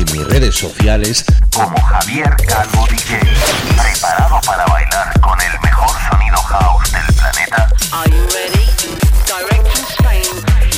[0.00, 3.18] y en mis redes sociales como Javier Calvo DJ.
[3.18, 7.68] ¿Preparado para bailar con el mejor sonido house del planeta?
[7.92, 8.66] Are you ready?
[9.26, 10.24] Direct from Spain,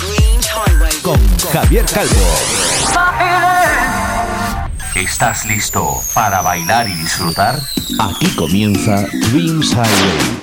[0.00, 0.93] Dreams Highway.
[1.03, 2.27] Con Javier Calvo.
[4.95, 7.61] ¿Estás listo para bailar y disfrutar?
[8.00, 10.43] aquí comienza Dreams Highway.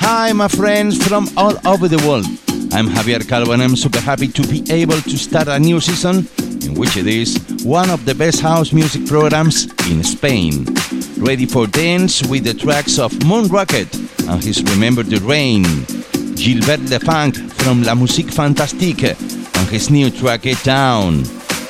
[0.00, 2.26] Hi, my friends from all over the world.
[2.72, 6.28] I'm Javier Calvo and I'm super happy to be able to start a new season
[6.62, 10.66] in which it is one of the best house music programs in Spain.
[11.18, 13.92] Ready for dance with the tracks of Moon Rocket
[14.28, 15.64] and his Remember the Rain.
[16.36, 21.24] Gilbert Lefunk from La Musique Fantastique and his new track Get Down.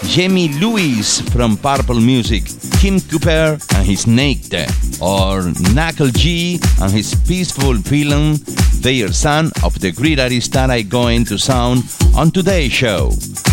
[0.04, 2.44] Jamie Lewis from Purple Music,
[2.80, 4.68] Kim Cooper and his Naked,
[5.00, 8.38] or Knuckle G and his Peaceful Feeling,
[8.80, 13.10] they are son of the great artist that going to sound on today's show.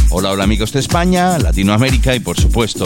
[0.09, 2.85] Hola, hola amigos de España, Latinoamérica y por supuesto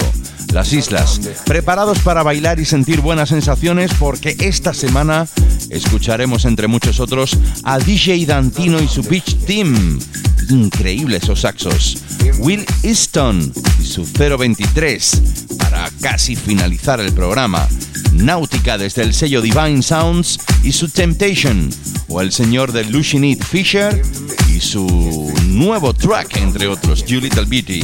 [0.51, 1.21] las islas.
[1.45, 5.27] Preparados para bailar y sentir buenas sensaciones porque esta semana
[5.69, 9.99] escucharemos entre muchos otros a DJ Dantino y su Beach Team.
[10.49, 11.97] Increíbles esos saxos.
[12.39, 15.21] Will Easton y su 023
[15.57, 17.67] para casi finalizar el programa.
[18.11, 21.69] Náutica desde el sello Divine Sounds y su Temptation.
[22.07, 24.01] O el señor de Lucinit Fisher
[24.53, 27.83] y su nuevo track, entre otros, You Little Beauty.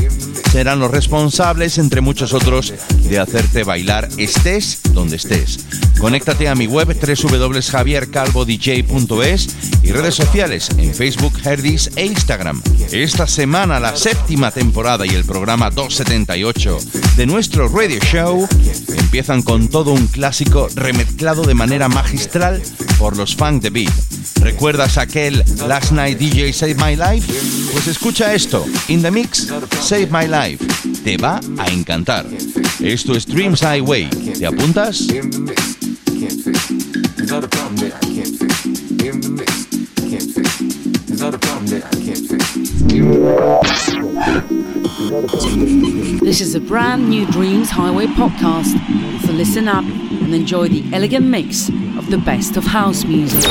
[0.51, 2.73] Serán los responsables, entre muchos otros,
[3.03, 5.59] de hacerte bailar estés donde estés.
[5.99, 9.47] Conéctate a mi web www.javiercalvodj.es
[9.83, 12.61] y redes sociales en Facebook, Herdis e Instagram.
[12.91, 16.77] Esta semana la séptima temporada y el programa 278
[17.15, 18.47] de nuestro radio show
[18.97, 22.59] empiezan con todo un clásico remezclado de manera magistral
[22.97, 23.93] por los fans de Beat.
[24.41, 27.31] ¿Recuerdas aquel Last Night DJ Save My Life?
[27.71, 29.47] Pues escucha esto, In the Mix,
[29.79, 30.65] Save My Life.
[31.03, 32.25] Te va a encantar.
[32.79, 34.09] Esto es Dreams Highway.
[34.09, 35.01] ¿Te apuntas?
[39.07, 39.65] in the mix,
[40.09, 41.21] can't fix.
[41.21, 42.56] A problem I can't fix.
[42.97, 43.59] The.
[46.19, 48.73] This is a brand new Dreams Highway podcast.
[49.21, 53.45] So listen up and enjoy the elegant mix of the best of house music.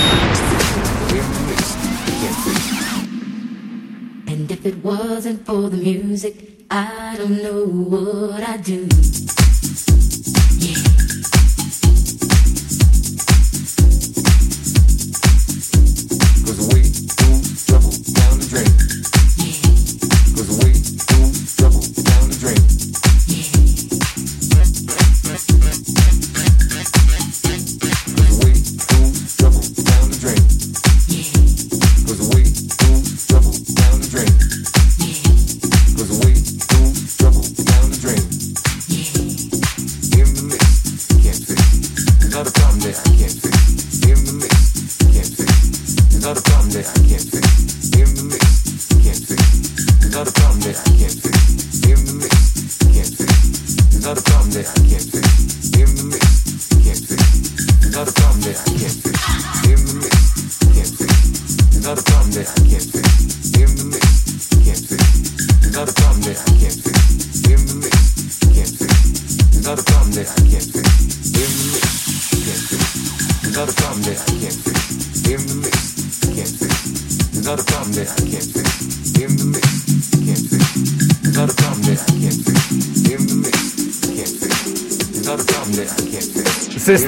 [4.26, 8.88] And if it wasn't for the music, I don't know what I'd do.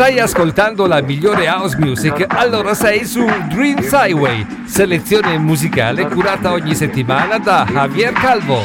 [0.09, 6.75] Stai ascoltando la migliore house music, allora sei su Dreams Highway, selezione musicale curata ogni
[6.75, 8.63] settimana da Javier Calvo.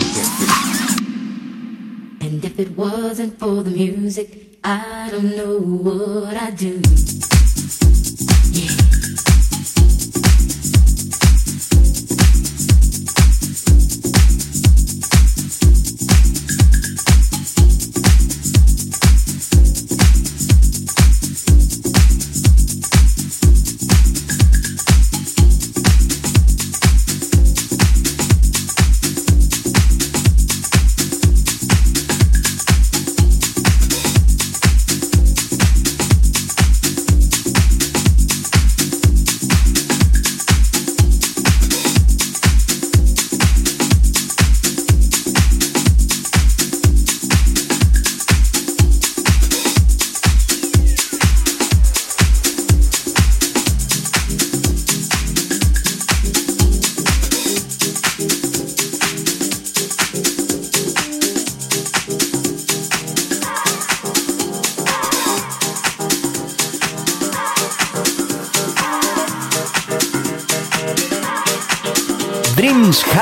[2.22, 4.53] And if it wasn't for the music,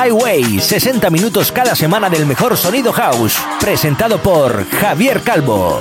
[0.02, 5.80] Highway, 60 minutos cada semana del mejor sonido house, presentado por Javier Calvo.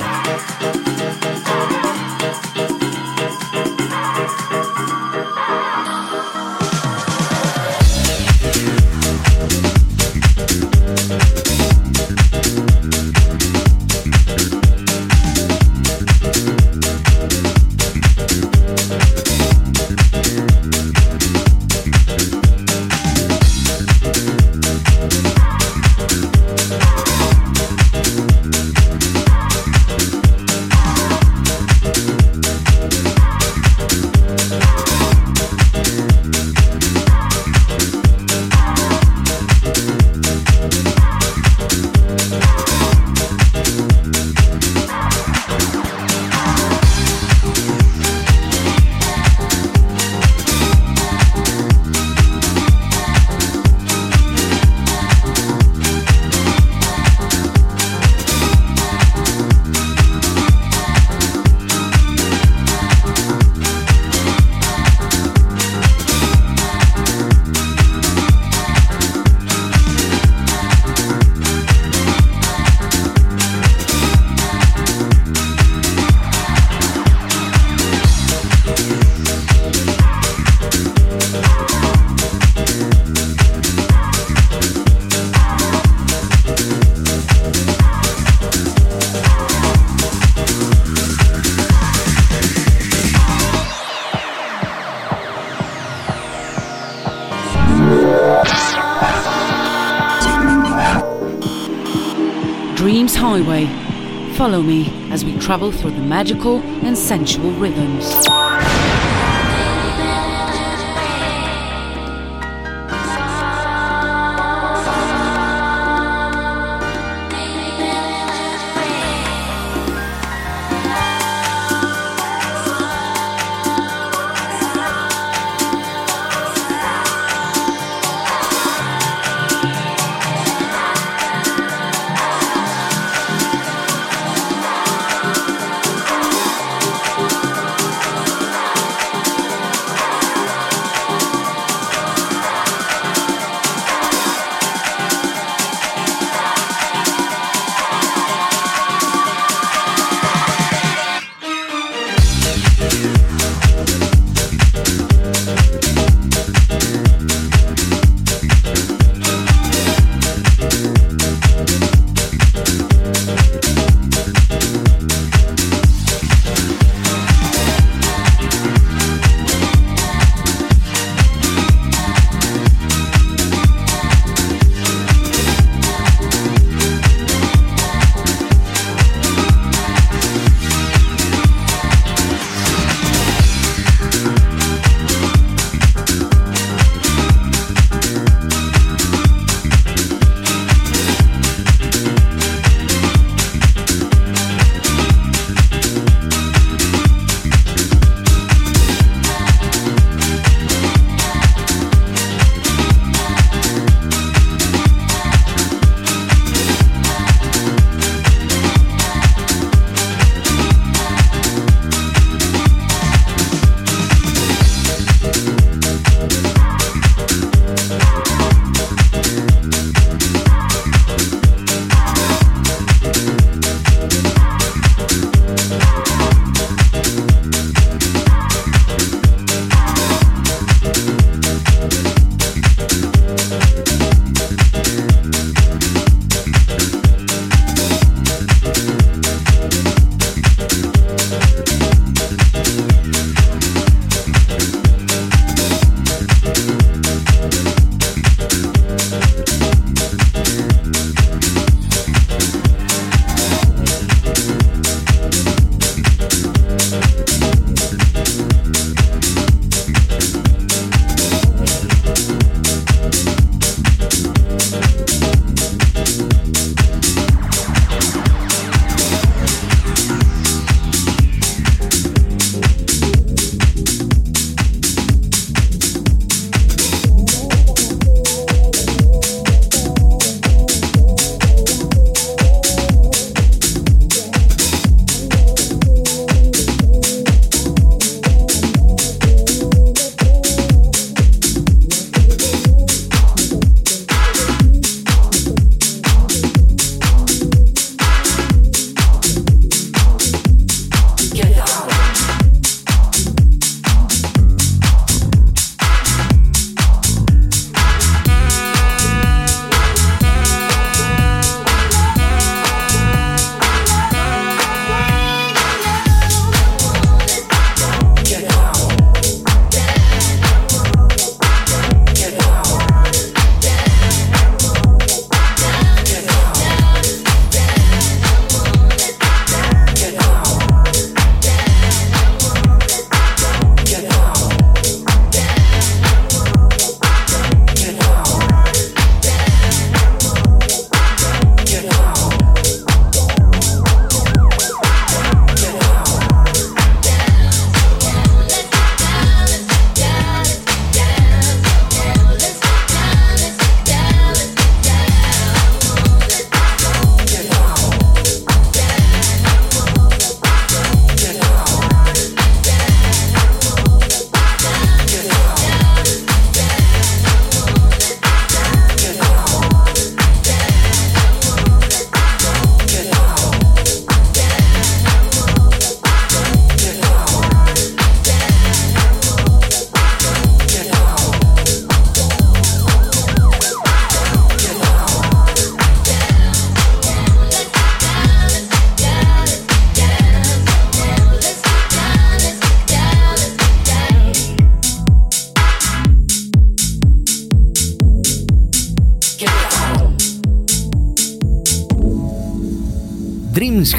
[104.41, 108.40] Follow me as we travel through the magical and sensual rhythms.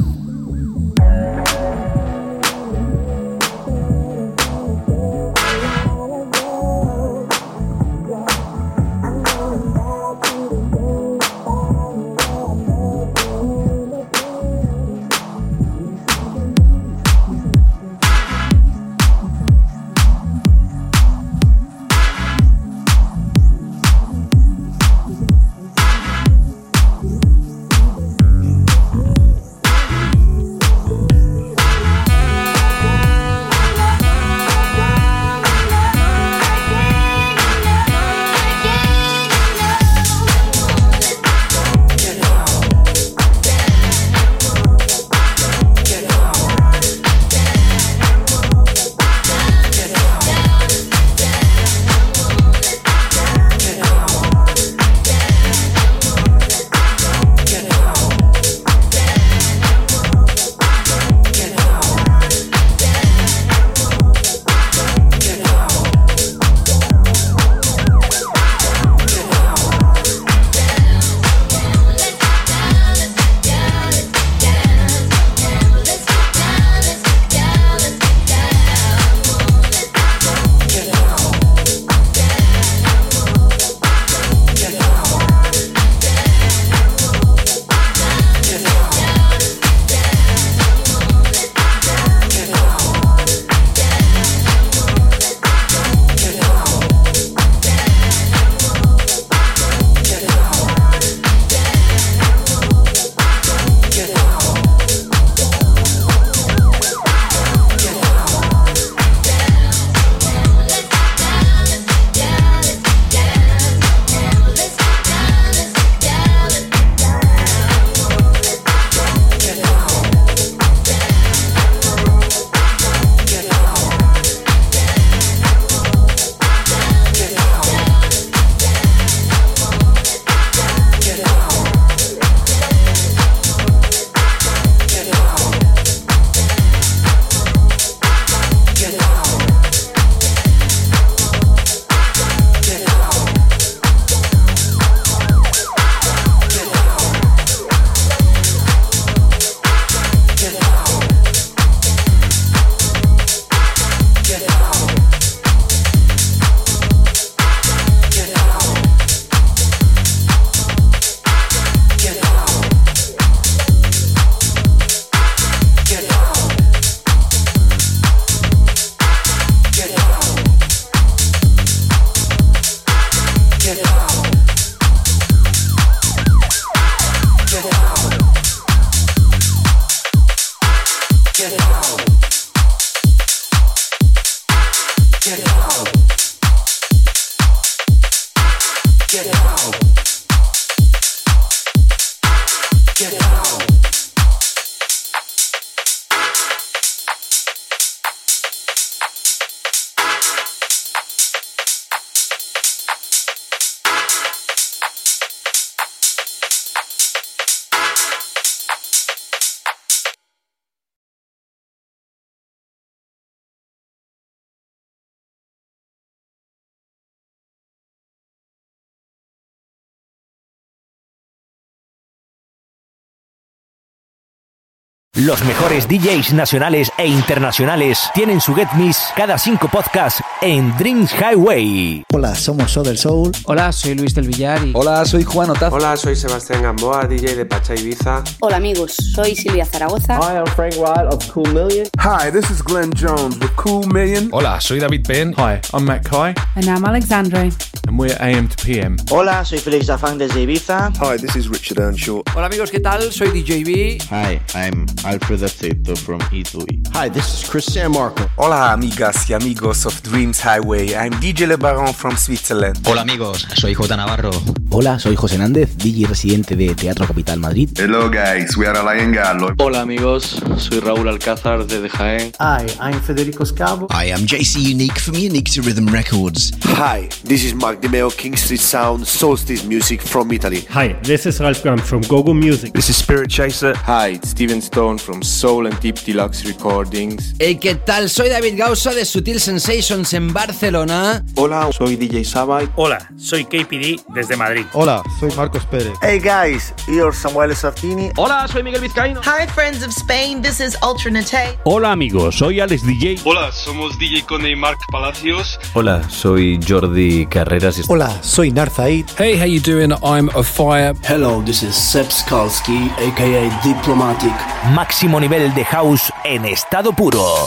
[225.16, 231.12] Los mejores DJs nacionales e internacionales tienen su Get Miss cada cinco podcasts en Dreams
[231.12, 232.04] Highway.
[232.12, 233.32] Hola, somos Soder Soul.
[233.44, 234.64] Hola, soy Luis del Villar.
[234.66, 234.72] Y...
[234.74, 235.72] Hola, soy Juan Otaz.
[235.72, 238.22] Hola, soy Sebastián Gamboa, DJ de Pacha Ibiza.
[238.40, 240.18] Hola amigos, soy Silvia Zaragoza.
[240.18, 241.86] Hi, I'm Frank Wild of Cool Million.
[241.98, 244.28] Hi, this is Glenn Jones with Cool Million.
[244.32, 245.32] Hola, soy David Penn.
[245.36, 246.34] Hi, I'm Matt Kai.
[246.54, 247.50] And I'm Alexandre.
[247.88, 248.96] And we're AM to PM.
[249.08, 250.92] Hola, soy Felix Zafang desde Ibiza.
[250.98, 252.22] Hi, this is Richard Earnshaw.
[252.34, 253.10] Hola amigos, ¿qué tal?
[253.12, 254.02] Soy DJB.
[254.10, 256.82] Hi, I'm Alfred Aceto from Italy.
[256.92, 258.28] Hi, this is Chris San Marco.
[258.36, 259.94] Hola amigas y amigos of
[260.26, 260.96] Dreams Highway.
[260.96, 262.76] I'm DJ Le Baron from Switzerland.
[262.84, 264.30] Hola amigos, soy J Navarro.
[264.70, 267.70] Hola, soy José Nández, DJ residente de Teatro Capital Madrid.
[267.78, 269.54] Hello guys, we are Alain Gallo.
[269.58, 272.32] Hola amigos, soy Raúl Alcázar desde Jaén.
[272.40, 273.86] Hi, I'm Federico Scavo.
[273.92, 276.52] I am JC Unique from Unique to Rhythm Records.
[276.76, 280.66] Hi, this is Mark Di Meo, King Street Sound, Solstice Music from Italy.
[280.70, 282.72] Hi, this is Ralph Graham from Gogo Music.
[282.72, 283.74] This is Spirit Chaser.
[283.76, 287.34] Hi, it's Steven Stone from Soul and Deep Deluxe Recordings.
[287.38, 288.10] Hey, ¿qué tal?
[288.10, 291.22] Soy David Gausa de Sutil Sensations en Barcelona.
[291.34, 292.68] Hola, soy DJ Sabai.
[292.76, 294.64] Hola, soy KPD desde Madrid.
[294.72, 295.92] Hola, soy Marcos Pérez.
[296.02, 298.10] Hey guys, you're Samuel Sartini.
[298.16, 299.20] Hola, soy Miguel Vizcaíno.
[299.22, 301.58] Hi friends of Spain, this is Ultra Nate.
[301.64, 303.20] Hola amigos, soy Alex DJ.
[303.24, 305.60] Hola, somos DJ Cone y Mark Palacios.
[305.74, 307.82] Hola, soy Jordi Carreras.
[307.88, 309.06] Hola, soy Narzaid.
[309.18, 309.92] Hey, how you doing?
[310.02, 310.94] I'm a fire.
[311.06, 314.32] Hello, this is Seb Skalski, aka Diplomatic.
[314.72, 317.46] Máximo nivel de house en estado puro.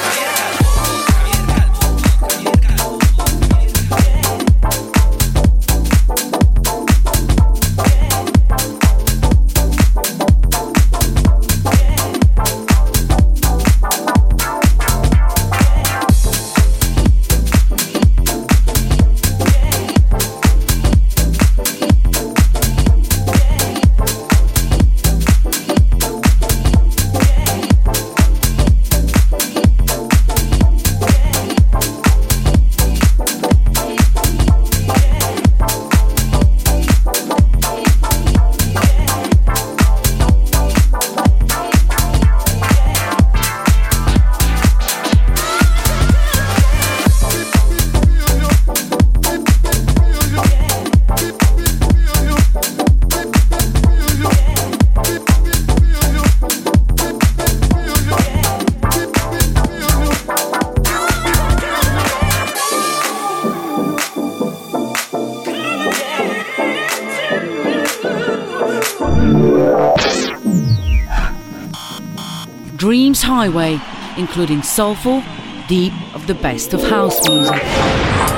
[73.21, 73.79] Highway,
[74.17, 75.23] including soulful,
[75.67, 78.30] deep of the best of house music.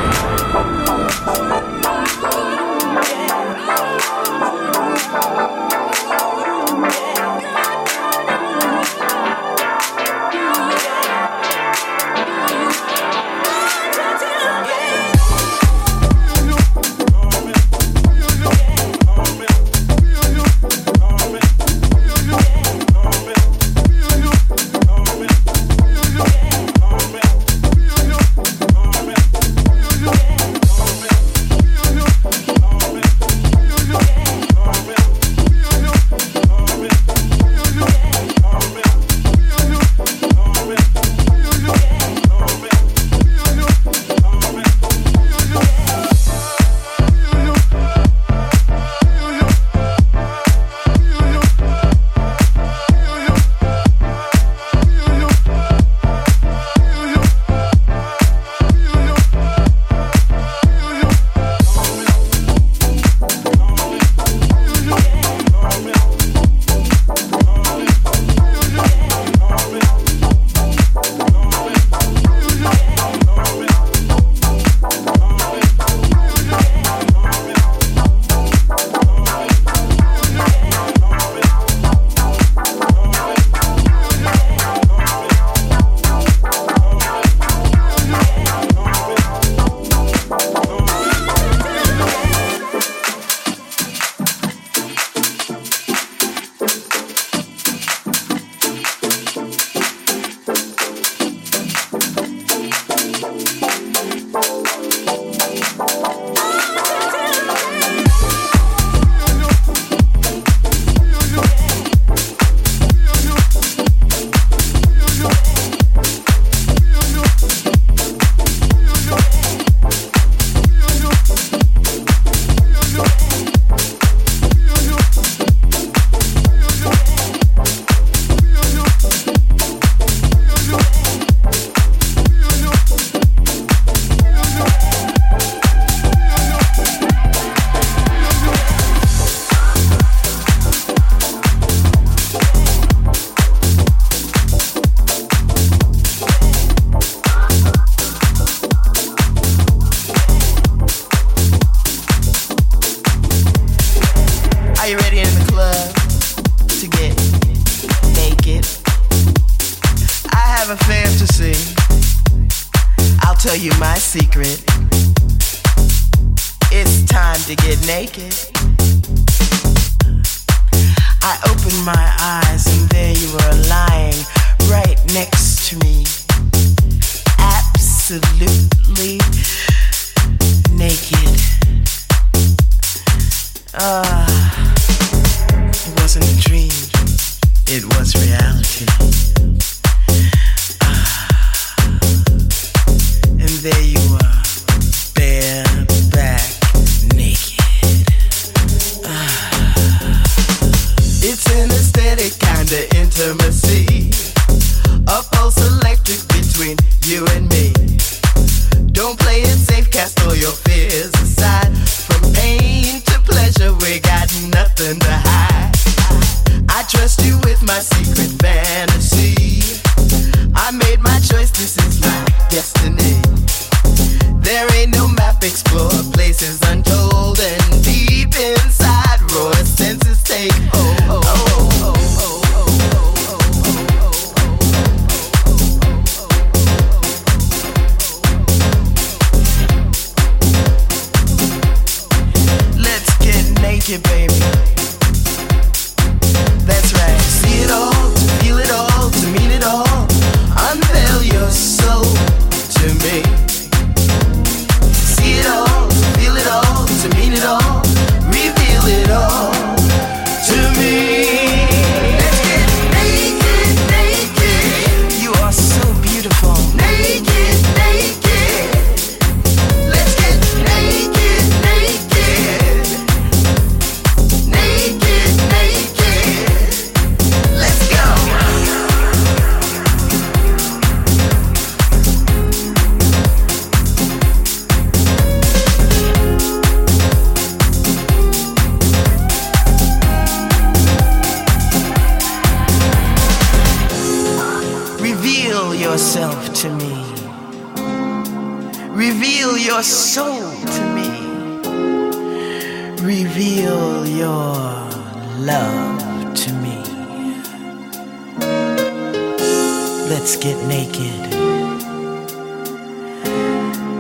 [203.24, 203.83] chama-se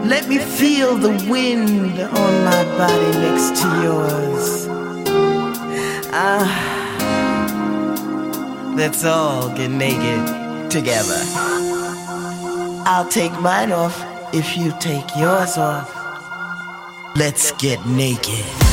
[0.03, 4.67] Let me feel the wind on my body next to yours.
[6.11, 6.49] Ah,
[8.75, 11.21] let's all get naked together.
[12.85, 13.97] I'll take mine off
[14.33, 15.89] if you take yours off.
[17.15, 18.72] Let's get naked.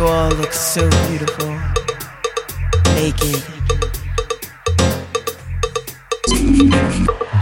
[0.00, 1.50] You all look so beautiful,
[2.94, 3.44] naked.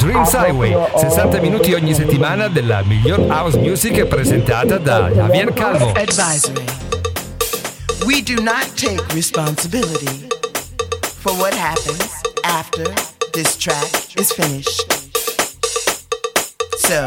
[0.01, 5.93] Dreams Highway, 60 minuti ogni settimana della miglior house music presentata da Javier Calvo.
[5.93, 6.65] Advisory.
[8.05, 10.27] We do not take responsibility
[11.21, 12.11] for what happens
[12.43, 12.93] after
[13.35, 14.85] this track is finished.
[16.77, 17.07] So,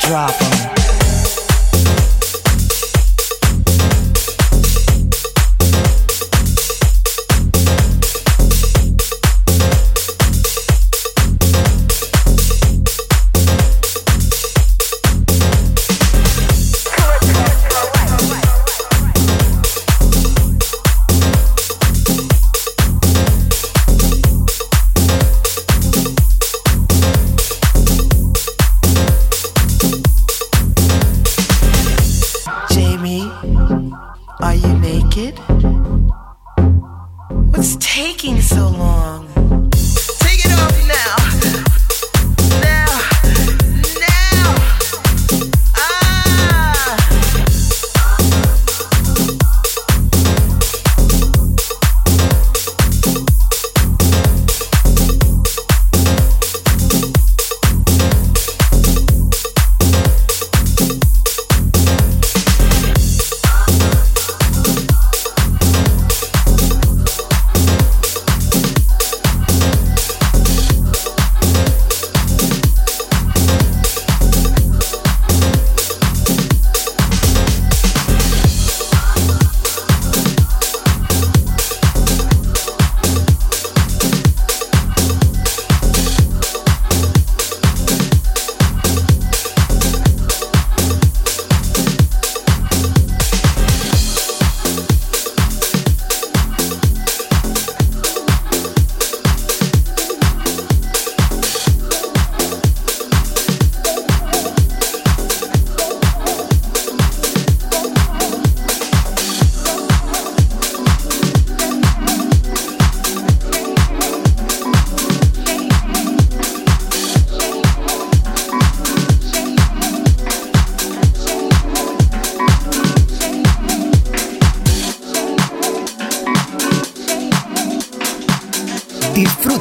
[0.00, 0.73] drop them.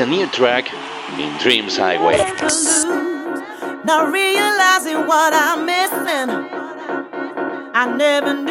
[0.00, 0.72] a new track
[1.18, 2.16] in Dreams Highway.
[3.84, 6.30] Not realizing what I'm missing.
[7.74, 8.49] I never knew.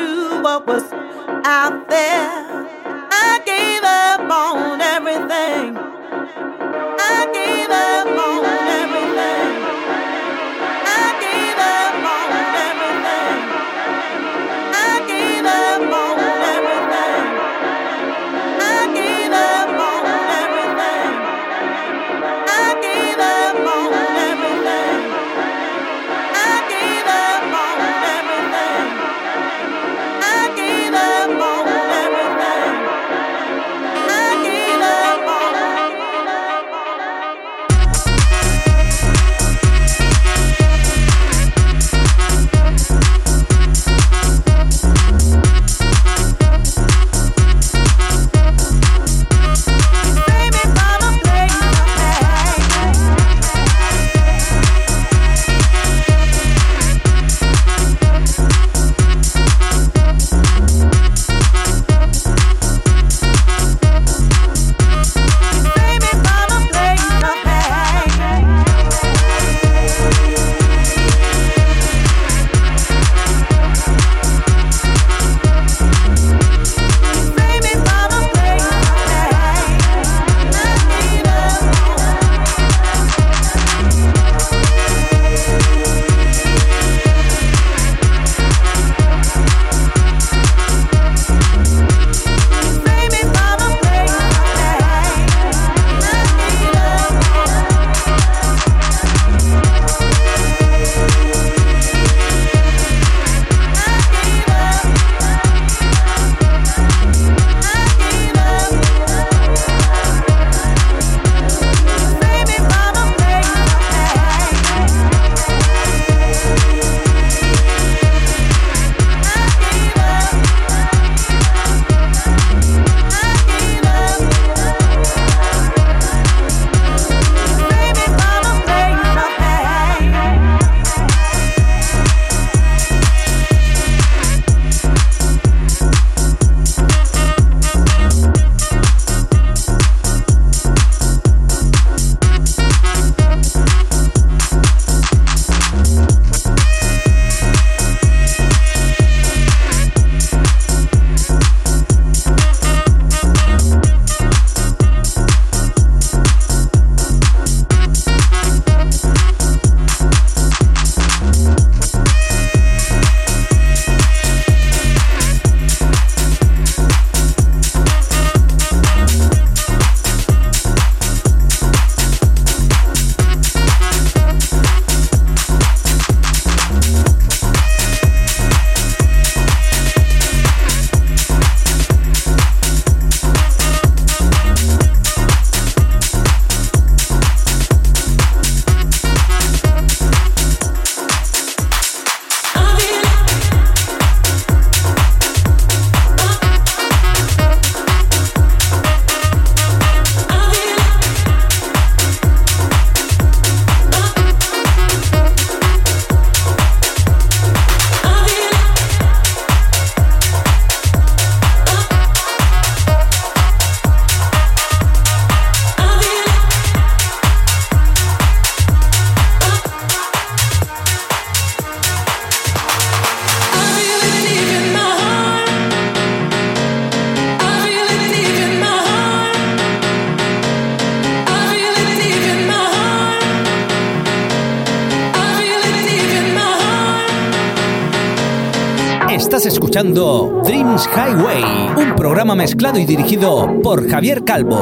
[242.49, 244.59] mezclado y dirigido por Javier Calvo.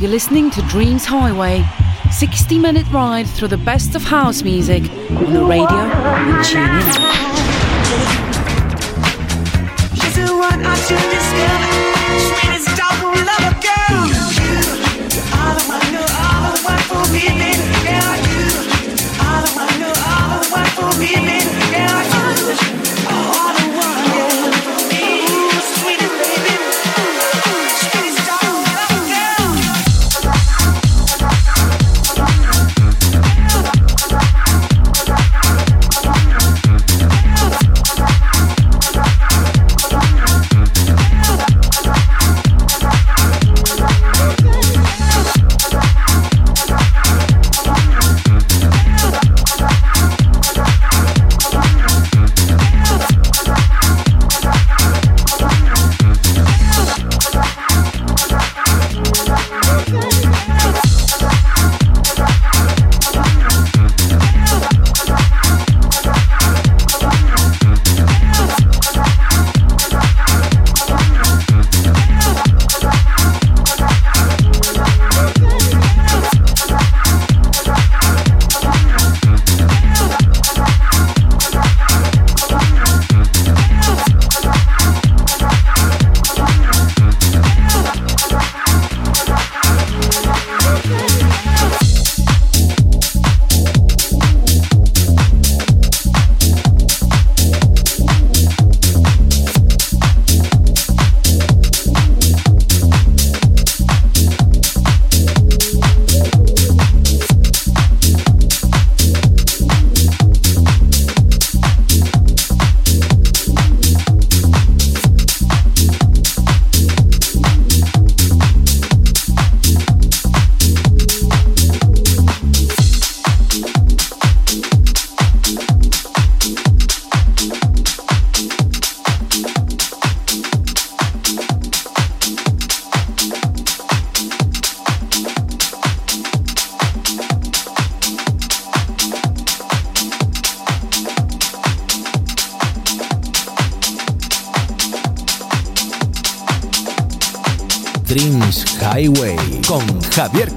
[0.00, 1.62] You're listening to Dreams Highway,
[2.10, 6.70] 60 minute ride through the best of house music on the radio and tune
[11.06, 11.11] in.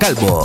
[0.06, 0.45] Calvo.